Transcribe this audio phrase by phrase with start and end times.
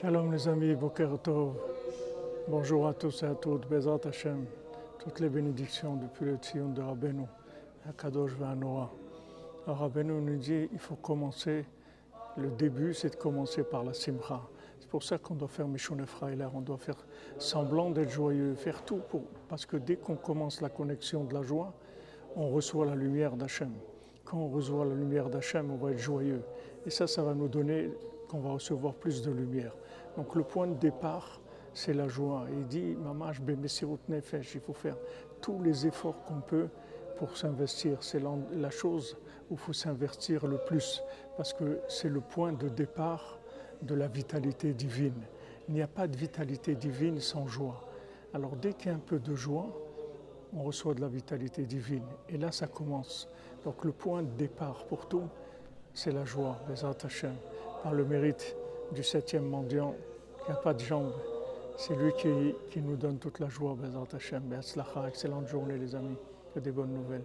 [0.00, 1.54] Shalom les amis, Boker Tov.
[2.46, 4.44] Bonjour à tous et à toutes, Bezat Hashem.
[5.00, 7.24] Toutes les bénédictions depuis le Tzion de Rabbeinu,
[7.88, 8.92] Akadosh Noah.
[9.66, 11.64] Alors Rabbeinu nous dit il faut commencer,
[12.36, 14.40] le début c'est de commencer par la Simcha.
[14.78, 17.04] C'est pour ça qu'on doit faire Mishon Efraïla, on doit faire
[17.38, 19.24] semblant d'être joyeux, faire tout pour.
[19.48, 21.72] Parce que dès qu'on commence la connexion de la joie,
[22.36, 23.72] on reçoit la lumière d'Hachem.
[24.24, 26.42] Quand on reçoit la lumière d'Hachem, on va être joyeux.
[26.86, 27.90] Et ça, ça va nous donner
[28.28, 29.74] qu'on va recevoir plus de lumière.
[30.16, 31.40] Donc le point de départ,
[31.74, 32.46] c'est la joie.
[32.52, 32.96] il dit,
[33.40, 34.96] Bemesirut Nefesh, il faut faire
[35.40, 36.68] tous les efforts qu'on peut
[37.16, 38.02] pour s'investir.
[38.02, 38.22] C'est
[38.52, 39.16] la chose
[39.50, 41.02] où il faut s'investir le plus,
[41.36, 43.38] parce que c'est le point de départ
[43.82, 45.22] de la vitalité divine.
[45.68, 47.88] Il n'y a pas de vitalité divine sans joie.
[48.34, 49.68] Alors dès qu'il y a un peu de joie,
[50.54, 52.06] on reçoit de la vitalité divine.
[52.28, 53.28] Et là, ça commence.
[53.64, 55.28] Donc le point de départ pour tout,
[55.92, 57.34] c'est la joie, les Hashem,
[57.82, 58.56] par le mérite
[58.92, 59.94] du septième mendiant
[60.44, 61.14] qui n'a pas de jambes.
[61.76, 64.42] C'est lui qui, qui, nous donne toute la joie, Bezat Hashem.
[65.06, 66.16] Excellente journée les amis,
[66.54, 67.24] que des bonnes nouvelles.